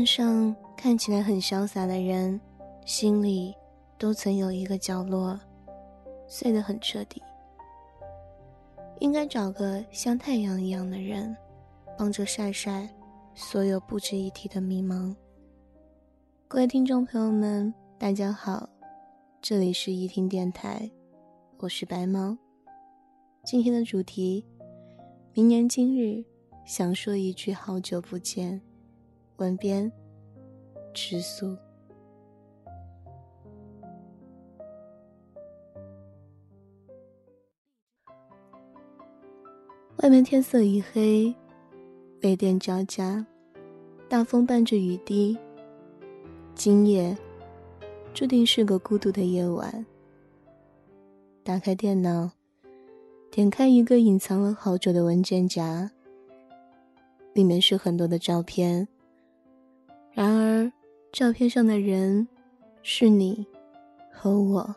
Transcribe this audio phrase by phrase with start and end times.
[0.00, 2.40] 面上看起来很潇洒的人，
[2.86, 3.54] 心里
[3.98, 5.38] 都曾有一个角落
[6.26, 7.22] 碎得很彻底。
[9.00, 11.36] 应该找个像太阳一样的人，
[11.98, 12.88] 帮着晒晒
[13.34, 15.14] 所有不值一提的迷茫。
[16.48, 18.70] 各位听众朋友们，大家好，
[19.42, 20.90] 这里是一听电台，
[21.58, 22.38] 我是白猫。
[23.44, 24.46] 今天的主题，
[25.34, 26.24] 明年今日
[26.64, 28.62] 想说一句好久不见。
[29.40, 29.90] 文编，
[30.92, 31.56] 吃素。
[40.02, 41.34] 外面天色已黑，
[42.20, 43.24] 雷电交加，
[44.10, 45.38] 大风伴着雨滴。
[46.54, 47.16] 今夜
[48.12, 49.86] 注定是个孤独的夜晚。
[51.42, 52.30] 打开电脑，
[53.30, 55.90] 点开一个隐藏了好久的文件夹，
[57.32, 58.86] 里面是很多的照片。
[60.20, 60.70] 然而，
[61.12, 62.28] 照片上的人
[62.82, 63.46] 是你
[64.12, 64.76] 和我。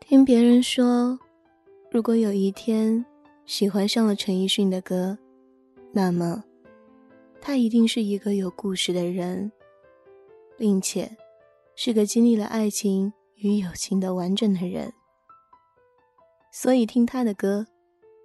[0.00, 1.16] 听别人说，
[1.88, 3.06] 如果有一天
[3.46, 5.16] 喜欢上了陈奕迅的歌，
[5.92, 6.42] 那么
[7.40, 9.52] 他一定是一个有故事的人，
[10.58, 11.16] 并且
[11.76, 14.92] 是个经历了爱情与友情的完整的人。
[16.50, 17.68] 所以，听他的歌，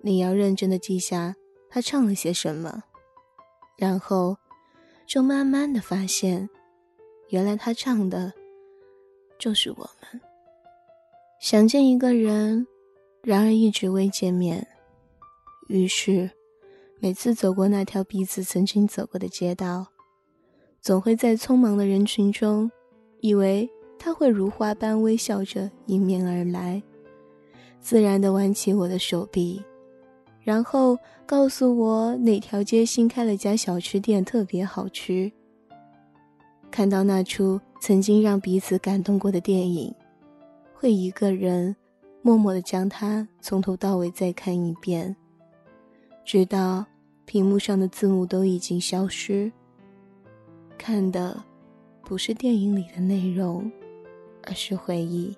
[0.01, 1.35] 你要认真的记下
[1.69, 2.85] 他唱了些什么。
[3.77, 4.35] 然后，
[5.05, 6.49] 就慢慢的发现，
[7.29, 8.33] 原来他唱的，
[9.37, 10.21] 就是我们。
[11.39, 12.65] 想见一个人，
[13.21, 14.67] 然而一直未见面。
[15.67, 16.29] 于是，
[16.99, 19.85] 每次走过那条彼此曾经走过的街道，
[20.81, 22.71] 总会在匆忙的人群中，
[23.19, 26.81] 以为他会如花般微笑着迎面而来，
[27.79, 29.63] 自然的挽起我的手臂。
[30.47, 35.29] 然后告诉我哪条街新开了家小吃店特别好吃。
[36.71, 39.93] 看到那出曾经让彼此感动过的电影，
[40.73, 41.75] 会一个人
[42.21, 45.13] 默默的将它从头到尾再看一遍，
[46.23, 46.85] 直到
[47.25, 49.51] 屏幕上的字幕都已经消失。
[50.77, 51.43] 看的
[52.03, 53.69] 不是电影里的内容，
[54.43, 55.35] 而是回忆。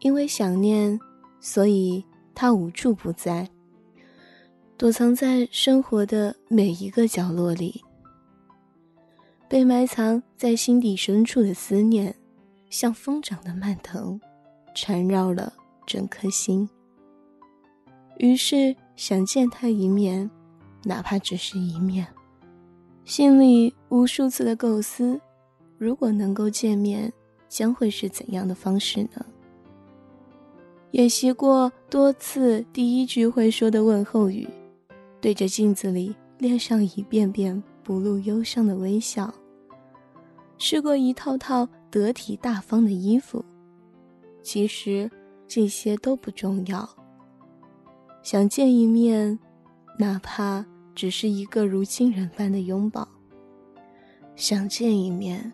[0.00, 0.98] 因为想念，
[1.38, 2.04] 所以。
[2.36, 3.48] 他无处不在，
[4.76, 7.82] 躲藏在生活的每一个角落里。
[9.48, 12.14] 被埋藏在心底深处的思念，
[12.68, 14.20] 像疯长的蔓藤，
[14.74, 15.50] 缠绕了
[15.86, 16.68] 整颗心。
[18.18, 20.30] 于是想见他一面，
[20.84, 22.06] 哪怕只是一面。
[23.06, 25.18] 心里无数次的构思：
[25.78, 27.10] 如果能够见面，
[27.48, 29.24] 将会是怎样的方式呢？
[30.92, 34.48] 演习过多次第一句会说的问候语，
[35.20, 39.32] 对着镜子里练上一遍遍不露忧伤的微笑。
[40.58, 43.44] 试过一套套得体大方的衣服，
[44.42, 45.10] 其实
[45.46, 46.88] 这些都不重要。
[48.22, 49.38] 想见一面，
[49.98, 50.64] 哪怕
[50.94, 53.06] 只是一个如亲人般的拥抱；
[54.34, 55.52] 想见一面，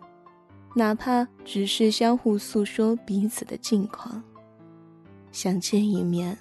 [0.73, 4.23] 哪怕只是相互诉说彼此的近况。
[5.33, 6.37] 想见一面，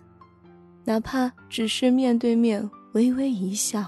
[0.84, 3.82] 哪怕只是面对面微微一笑；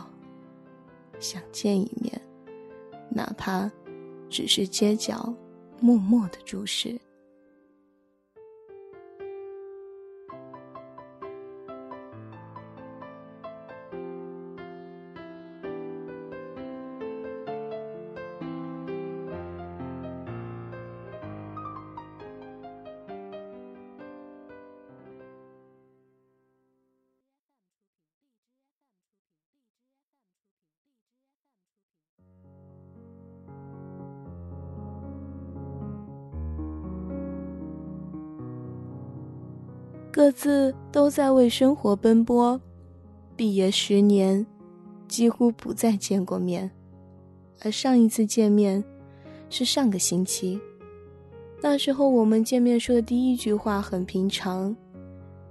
[1.20, 2.20] 想见一面，
[3.10, 3.70] 哪怕
[4.28, 5.32] 只是街角
[5.78, 6.98] 默默的注视。
[40.14, 42.60] 各自都在为生活奔波，
[43.34, 44.46] 毕业十年，
[45.08, 46.70] 几乎不再见过面，
[47.62, 48.82] 而上一次见面
[49.50, 50.60] 是上个星期。
[51.60, 54.76] 那时候我们见面说的第一句话很平常，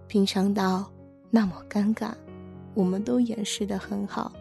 [0.07, 0.89] 平常到
[1.29, 2.13] 那么尴尬，
[2.73, 4.31] 我们都掩饰的很好。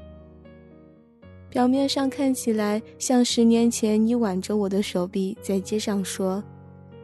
[1.50, 6.40] 表面上看起来像十年前你挽着我的手臂在街上说：“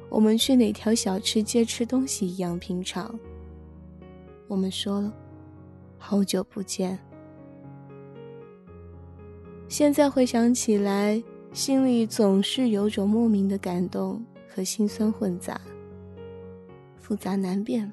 [0.08, 3.19] 我们去哪条小吃街吃东西”一样平常。
[4.46, 5.12] 我们说了，
[5.99, 6.99] 好久不见。
[9.69, 11.22] 现在回想起来，
[11.52, 15.60] 心里总是有种莫名的感动和心酸混杂，
[16.96, 17.93] 复杂难辨。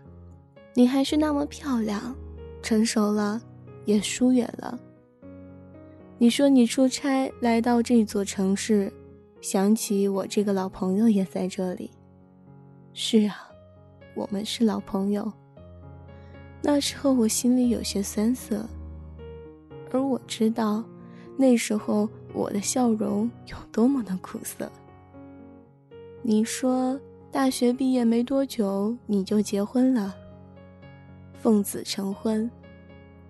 [0.74, 2.16] 你还是那么漂亮，
[2.62, 3.42] 成熟了，
[3.84, 4.80] 也疏远了。
[6.18, 8.92] 你说你出差来到这座城市，
[9.42, 11.92] 想起我这个老朋友也在这里。
[12.98, 13.52] 是啊，
[14.16, 15.30] 我们是老朋友。
[16.62, 18.66] 那时候我心里有些酸涩，
[19.92, 20.82] 而我知道，
[21.36, 24.72] 那时候我的笑容有多么的苦涩。
[26.22, 26.98] 你说
[27.34, 30.16] 大学毕业没多久你就结婚了，
[31.34, 32.50] 奉子成婚，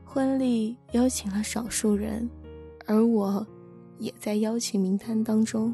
[0.03, 2.29] 婚礼邀请了少数人。
[2.85, 3.44] 而我，
[3.97, 5.73] 也在邀请名单当中。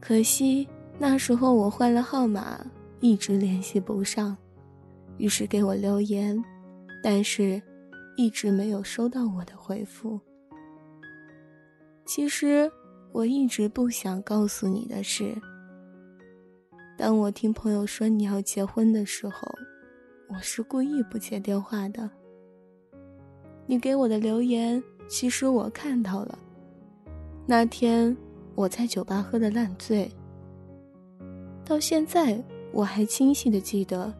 [0.00, 0.66] 可惜
[1.04, 2.64] 那时候我换了号码，
[3.00, 4.36] 一直联系不上，
[5.18, 6.40] 于是给我留言，
[7.02, 7.60] 但是，
[8.16, 10.20] 一直没有收到我的回复。
[12.06, 12.70] 其实
[13.10, 15.34] 我一直不想告诉你的是，
[16.96, 19.52] 当我听朋友说你要结婚的时候，
[20.28, 22.08] 我是故意不接电话的。
[23.66, 24.80] 你给我的留言。
[25.08, 26.38] 其实我看到了，
[27.44, 28.16] 那天
[28.54, 30.08] 我在酒吧喝的烂醉。
[31.72, 32.38] 到现在
[32.70, 34.12] 我还清晰的记得，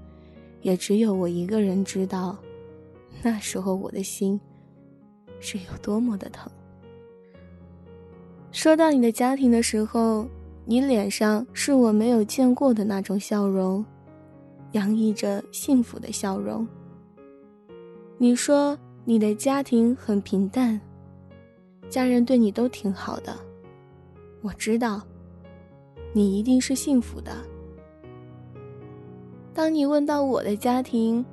[0.63, 2.35] 也只有我一个人知道，
[3.23, 4.41] 那时候我的心
[5.39, 6.51] 是有多么的疼。
[8.53, 10.27] 说到你的家庭的时候，
[10.65, 13.85] 你脸上是我没有见过的那种笑容，
[14.71, 16.67] 洋溢着幸福的笑容。
[18.17, 18.79] 你说。
[19.05, 20.81] 你的家庭很平淡，
[21.91, 23.37] 家人对你都挺好的，
[24.43, 25.03] 我知道，
[26.13, 27.33] 你一定是幸福的。
[29.55, 31.25] 当你问到我的家庭，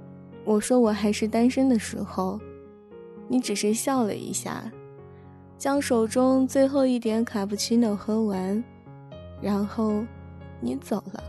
[0.43, 2.39] 我说我还是单身的时候，
[3.27, 4.71] 你只是笑了一下，
[5.57, 8.63] 将手中最后一点卡布奇诺喝完，
[9.41, 10.03] 然后
[10.59, 11.23] 你走了。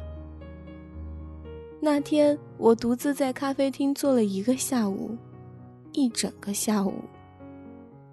[1.80, 5.16] 那天我独自在咖啡厅坐了一个下午。
[5.92, 6.94] 一整个下午，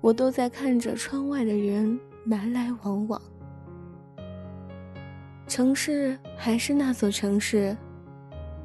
[0.01, 3.21] 我都在看着窗外的人来来往往。
[5.47, 7.75] 城市还是那座城市，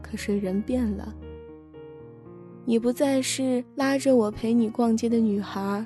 [0.03, 1.15] 可是人变了。
[2.65, 5.85] 你不再是拉着我陪你逛街的女孩，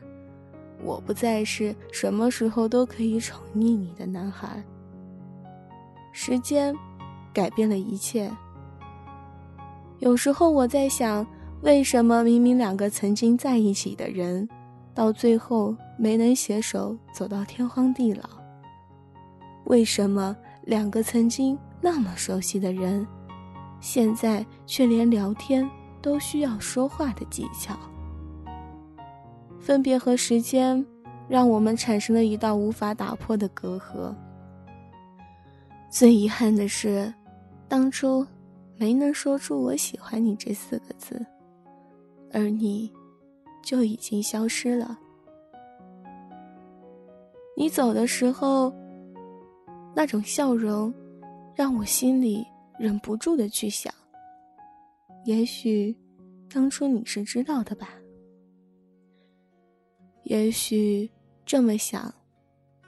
[0.82, 4.62] 我不再是什么时候都可以宠溺你的男孩。
[6.12, 6.74] 时间
[7.32, 8.30] 改变了一切。
[9.98, 11.26] 有时候我在想。
[11.62, 14.46] 为什么明明两个曾经在一起的人，
[14.94, 18.28] 到最后没能携手走到天荒地老？
[19.64, 23.06] 为什么两个曾经那么熟悉的人，
[23.80, 25.68] 现在却连聊天
[26.02, 27.78] 都需要说话的技巧？
[29.60, 30.84] 分别和时间，
[31.28, 34.12] 让我们产生了一道无法打破的隔阂。
[35.88, 37.14] 最遗憾的是，
[37.68, 38.26] 当初
[38.76, 41.24] 没能说出“我喜欢你”这四个字。
[42.32, 42.92] 而你，
[43.62, 44.98] 就已经消失了。
[47.56, 48.72] 你走的时候，
[49.96, 50.92] 那种笑容，
[51.54, 52.46] 让我心里
[52.78, 53.90] 忍不住的去想。
[55.24, 55.96] 也许，
[56.52, 57.94] 当初你是知道的吧。
[60.24, 61.10] 也许
[61.46, 62.14] 这么想，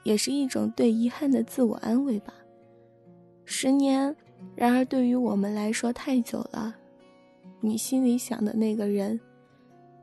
[0.03, 2.35] 也是一种对遗憾的自我安慰吧。
[3.47, 4.15] 十年，
[4.55, 6.77] 然而对于我们来说太久了。
[7.63, 9.19] 你心里想的那个人。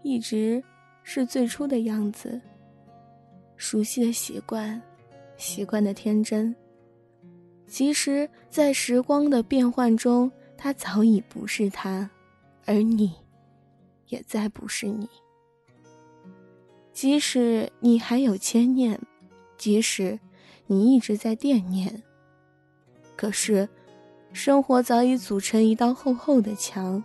[0.02, 0.64] 一直
[1.04, 2.42] 是最初的样子，
[3.56, 4.82] 熟悉的习惯，
[5.38, 6.56] 习惯的天真。
[7.67, 12.10] 其实，在时光的变换中，他早已不是他，
[12.65, 13.13] 而你，
[14.07, 15.10] 也再不是你。
[16.93, 19.00] 即使你还有牵念，
[19.57, 20.19] 即使
[20.67, 22.03] 你一直在惦念，
[23.15, 23.67] 可是，
[24.31, 27.03] 生活早已组成一道厚厚的墙，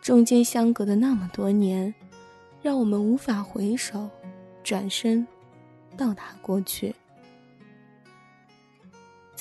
[0.00, 1.92] 中间相隔的那么多年。
[2.60, 4.08] 让我们无法回首，
[4.62, 5.26] 转身，
[5.96, 6.94] 到达过去。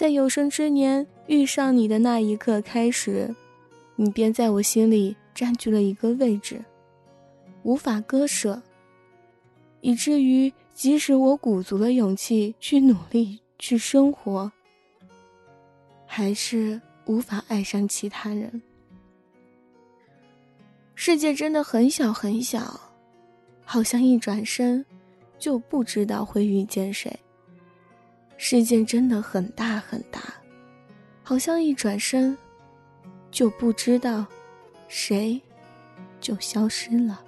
[0.02, 3.36] 在有生之年遇上你的那一刻开始，
[3.96, 6.60] 你便在我心里占据了一个位置，
[7.62, 8.60] 无法割舍，
[9.82, 14.52] 以至于即使我鼓足了勇气去努力去生活，
[16.08, 18.60] 还是无法爱上其他人。
[20.96, 22.82] 世界真的很小很小，
[23.64, 24.84] 好像一转身
[25.38, 27.20] 就不知道会遇见谁。
[28.44, 30.20] 世界真的很大很大，
[31.22, 32.36] 好像一转身
[33.30, 34.26] 就不知道
[34.88, 35.40] 谁
[36.20, 37.24] 就消失了。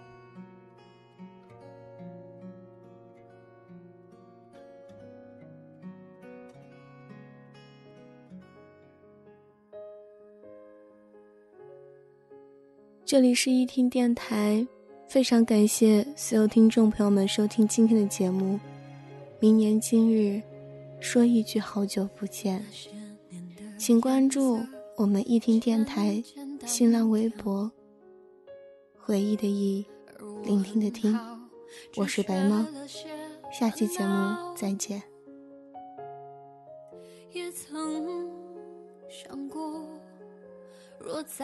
[13.06, 14.66] 这里是一听电台，
[15.08, 18.60] 非常感谢所有听众朋友们收听今天的节目。
[19.40, 20.42] 明年今日，
[21.04, 22.66] 说一句好久不见，
[23.78, 24.58] 请关注
[24.96, 26.24] 我们一听电台
[26.66, 27.70] 新浪微博。
[28.98, 29.86] 回忆的忆，
[30.44, 31.20] 聆听的听，
[31.98, 32.66] 我是白猫，
[33.52, 35.04] 下期节目再见。
[37.34, 38.32] 也曾
[39.10, 39.86] 想过，
[41.00, 41.44] 若在。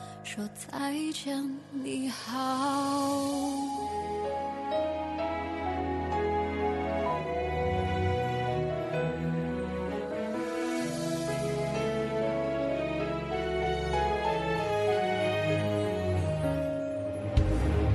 [0.33, 3.19] 说再见你好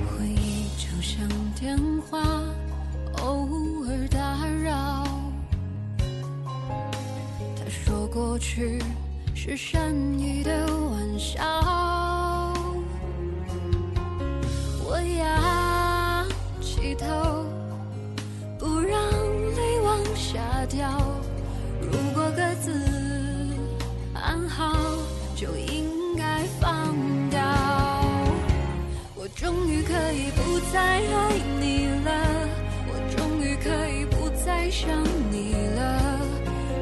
[0.05, 1.27] 回忆就像
[1.59, 2.21] 电话
[3.23, 3.47] 偶
[3.87, 5.03] 尔打扰
[7.55, 8.79] 他说过去
[9.33, 11.96] 是善意的玩笑。
[25.37, 26.95] 就应该放
[27.29, 27.39] 掉。
[29.13, 32.09] 我终于可以不再爱你了，
[32.89, 34.89] 我终于可以不再想
[35.31, 36.19] 你了。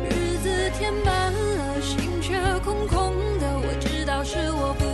[0.10, 1.34] 日子填满。
[1.34, 3.60] 了，心却空空的。
[3.60, 4.86] 我知道是我不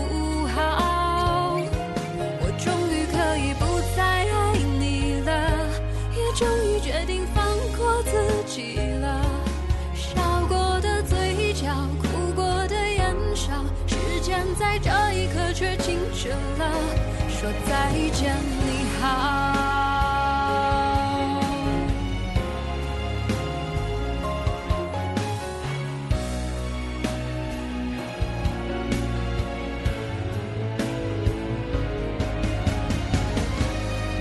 [16.22, 16.64] 却静止了，
[17.30, 18.36] 说再见
[18.68, 19.08] 你好。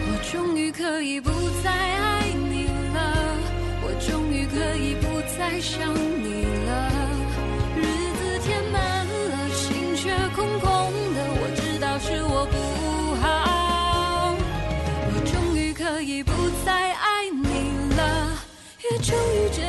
[0.06, 1.30] 我终于可以不
[1.62, 2.64] 再爱你
[2.94, 2.98] 了，
[3.82, 6.46] 我终于可以不再想你
[19.10, 19.59] 终于。